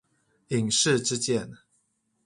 [0.47, 1.51] 引誓之劍